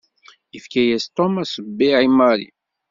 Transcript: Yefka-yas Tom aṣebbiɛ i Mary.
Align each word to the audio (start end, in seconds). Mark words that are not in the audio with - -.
Yefka-yas 0.53 1.05
Tom 1.15 1.33
aṣebbiɛ 1.43 1.97
i 2.07 2.09
Mary. 2.17 2.49